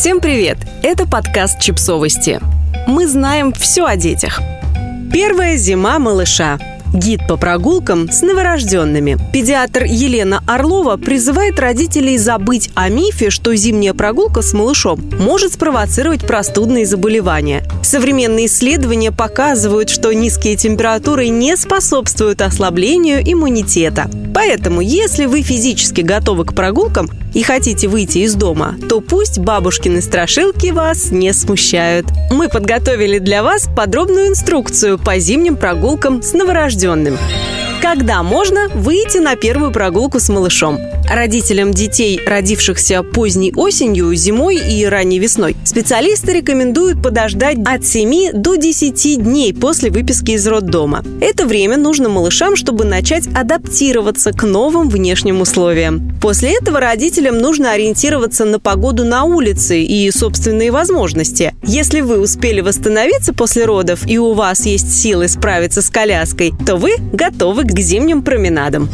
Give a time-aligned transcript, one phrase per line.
[0.00, 0.56] Всем привет!
[0.82, 2.40] Это подкаст «Чипсовости».
[2.86, 4.40] Мы знаем все о детях.
[5.12, 6.58] Первая зима малыша.
[6.94, 9.18] Гид по прогулкам с новорожденными.
[9.30, 16.26] Педиатр Елена Орлова призывает родителей забыть о мифе, что зимняя прогулка с малышом может спровоцировать
[16.26, 17.62] простудные заболевания.
[17.82, 24.10] Современные исследования показывают, что низкие температуры не способствуют ослаблению иммунитета.
[24.34, 30.00] Поэтому, если вы физически готовы к прогулкам и хотите выйти из дома, то пусть бабушкины
[30.02, 32.06] страшилки вас не смущают.
[32.30, 37.18] Мы подготовили для вас подробную инструкцию по зимним прогулкам с новорожденным.
[37.80, 40.78] Когда можно выйти на первую прогулку с малышом?
[41.10, 48.54] Родителям детей, родившихся поздней осенью, зимой и ранней весной, специалисты рекомендуют подождать от 7 до
[48.54, 51.04] 10 дней после выписки из роддома.
[51.20, 56.16] Это время нужно малышам, чтобы начать адаптироваться к новым внешним условиям.
[56.22, 61.54] После этого родителям нужно ориентироваться на погоду на улице и собственные возможности.
[61.64, 66.76] Если вы успели восстановиться после родов и у вас есть силы справиться с коляской, то
[66.76, 68.88] вы готовы к зимним променадам.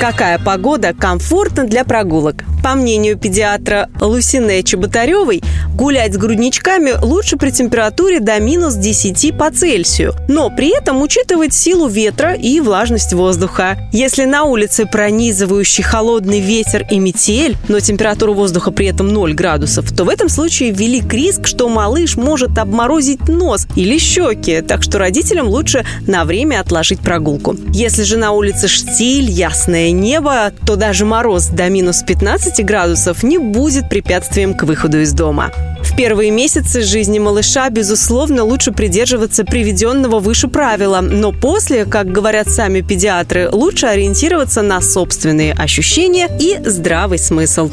[0.00, 2.44] Какая погода комфортна для прогулок?
[2.62, 5.42] По мнению педиатра Лусине Чеботаревой,
[5.74, 11.54] гулять с грудничками лучше при температуре до минус 10 по Цельсию, но при этом учитывать
[11.54, 13.76] силу ветра и влажность воздуха.
[13.92, 19.90] Если на улице пронизывающий холодный ветер и метель, но температура воздуха при этом 0 градусов,
[19.92, 24.98] то в этом случае велик риск, что малыш может обморозить нос или щеки, так что
[24.98, 27.56] родителям лучше на время отложить прогулку.
[27.72, 33.22] Если же на улице штиль, ясное небо, то даже мороз до минус 15 15 градусов
[33.22, 35.50] не будет препятствием к выходу из дома.
[35.96, 42.80] Первые месяцы жизни малыша, безусловно, лучше придерживаться приведенного выше правила, но после, как говорят сами
[42.80, 47.70] педиатры, лучше ориентироваться на собственные ощущения и здравый смысл.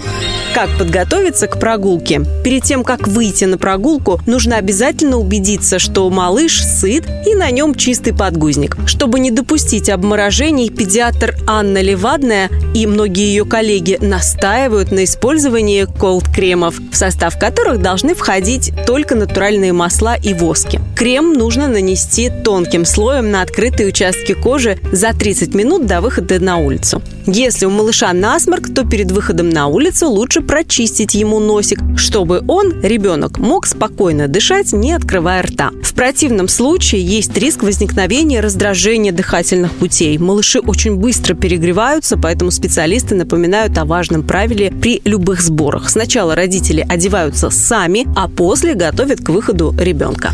[0.53, 2.21] Как подготовиться к прогулке?
[2.43, 7.73] Перед тем, как выйти на прогулку, нужно обязательно убедиться, что малыш сыт и на нем
[7.73, 8.77] чистый подгузник.
[8.85, 16.75] Чтобы не допустить обморожений, педиатр Анна Левадная и многие ее коллеги настаивают на использовании колд-кремов,
[16.91, 20.79] в состав которых должны должны входить только натуральные масла и воски.
[20.95, 26.57] Крем нужно нанести тонким слоем на открытые участки кожи за 30 минут до выхода на
[26.57, 27.01] улицу.
[27.27, 32.81] Если у малыша насморк, то перед выходом на улицу лучше прочистить ему носик, чтобы он,
[32.81, 35.71] ребенок, мог спокойно дышать, не открывая рта.
[35.83, 40.17] В противном случае есть риск возникновения раздражения дыхательных путей.
[40.17, 45.89] Малыши очень быстро перегреваются, поэтому специалисты напоминают о важном правиле при любых сборах.
[45.89, 50.31] Сначала родители одеваются сами, а после готовят к выходу ребенка.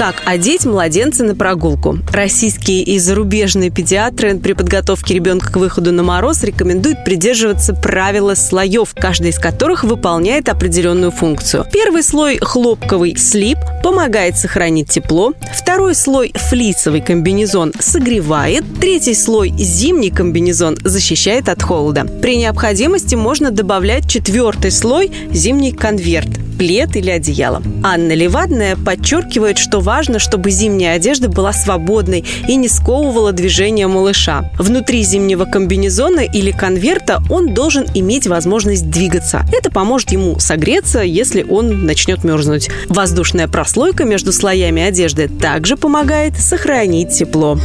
[0.00, 1.98] Как одеть младенца на прогулку?
[2.10, 8.94] Российские и зарубежные педиатры при подготовке ребенка к выходу на мороз рекомендуют придерживаться правила слоев,
[8.94, 11.66] каждый из которых выполняет определенную функцию.
[11.70, 20.10] Первый слой хлопковый слип помогает сохранить тепло, второй слой флисовый комбинезон согревает, третий слой зимний
[20.10, 22.06] комбинезон защищает от холода.
[22.22, 27.62] При необходимости можно добавлять четвертый слой зимний конверт плед или одеяло.
[27.82, 34.52] Анна Левадная подчеркивает, что важно, чтобы зимняя одежда была свободной и не сковывала движение малыша.
[34.58, 39.46] Внутри зимнего комбинезона или конверта он должен иметь возможность двигаться.
[39.54, 42.68] Это поможет ему согреться, если он начнет мерзнуть.
[42.90, 47.58] Воздушная прослойка между слоями одежды также помогает сохранить тепло.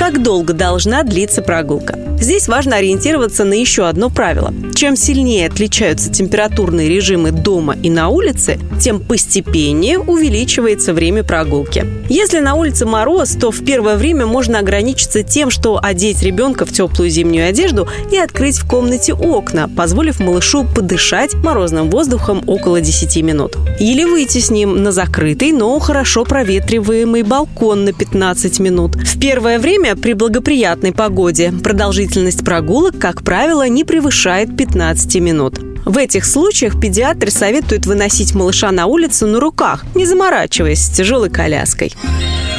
[0.00, 1.98] Как долго должна длиться прогулка?
[2.18, 4.52] Здесь важно ориентироваться на еще одно правило.
[4.74, 11.84] Чем сильнее отличаются температурные режимы дома и на улице, тем постепеннее увеличивается время прогулки.
[12.08, 16.72] Если на улице мороз, то в первое время можно ограничиться тем, что одеть ребенка в
[16.72, 23.22] теплую зимнюю одежду и открыть в комнате окна, позволив малышу подышать морозным воздухом около 10
[23.22, 23.56] минут.
[23.78, 28.96] Или выйти с ним на закрытый, но хорошо проветриваемый балкон на 15 минут.
[28.96, 35.60] В первое время при благоприятной погоде продолжительность прогулок, как правило, не превышает 15 минут.
[35.84, 41.30] В этих случаях педиатры советуют выносить малыша на улицу на руках, не заморачиваясь с тяжелой
[41.30, 41.92] коляской.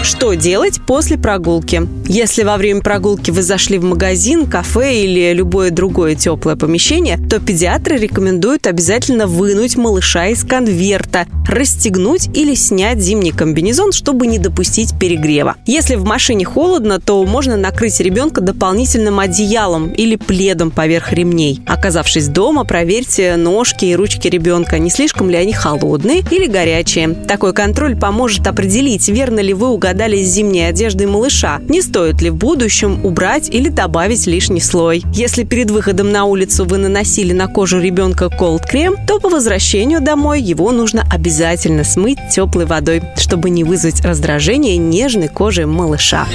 [0.04, 1.88] Что делать после прогулки?
[2.08, 7.40] Если во время прогулки вы зашли в магазин, кафе или любое другое теплое помещение, то
[7.40, 14.98] педиатры рекомендуют обязательно вынуть малыша из конверта, расстегнуть или снять зимний комбинезон, чтобы не допустить
[15.00, 15.56] перегрева.
[15.68, 21.62] Если в машине холодно, то можно накрыть ребенка дополнительным одеялом или пледом поверх ремней.
[21.68, 27.10] Оказавшись дома, проверьте ножки и ручки ребенка, не слишком ли они холодные или горячие.
[27.28, 31.60] Такой контроль поможет определить, верно ли вы угадали угадали с зимней одеждой малыша?
[31.68, 35.04] Не стоит ли в будущем убрать или добавить лишний слой?
[35.14, 40.42] Если перед выходом на улицу вы наносили на кожу ребенка колд-крем, то по возвращению домой
[40.42, 46.26] его нужно обязательно смыть теплой водой, чтобы не вызвать раздражение нежной кожи малыша.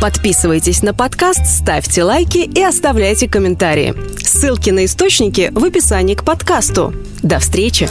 [0.00, 3.94] Подписывайтесь на подкаст, ставьте лайки и оставляйте комментарии.
[4.22, 6.94] Ссылки на источники в описании к подкасту.
[7.24, 7.88] До встречи!